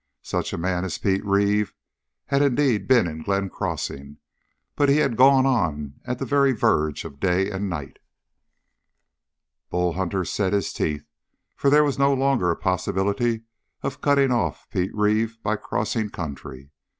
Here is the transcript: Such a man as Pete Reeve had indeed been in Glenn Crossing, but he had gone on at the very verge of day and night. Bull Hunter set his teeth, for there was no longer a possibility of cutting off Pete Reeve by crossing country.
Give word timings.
Such 0.23 0.51
a 0.51 0.57
man 0.57 0.83
as 0.83 0.97
Pete 0.97 1.23
Reeve 1.23 1.75
had 2.25 2.41
indeed 2.41 2.87
been 2.87 3.05
in 3.05 3.21
Glenn 3.21 3.51
Crossing, 3.51 4.17
but 4.75 4.89
he 4.89 4.97
had 4.97 5.15
gone 5.15 5.45
on 5.45 5.99
at 6.05 6.17
the 6.17 6.25
very 6.25 6.53
verge 6.53 7.05
of 7.05 7.19
day 7.19 7.51
and 7.51 7.69
night. 7.69 7.99
Bull 9.69 9.93
Hunter 9.93 10.25
set 10.25 10.53
his 10.53 10.73
teeth, 10.73 11.05
for 11.55 11.69
there 11.69 11.83
was 11.83 11.99
no 11.99 12.15
longer 12.15 12.49
a 12.49 12.55
possibility 12.55 13.43
of 13.83 14.01
cutting 14.01 14.31
off 14.31 14.67
Pete 14.71 14.89
Reeve 14.95 15.37
by 15.43 15.55
crossing 15.55 16.09
country. 16.09 16.71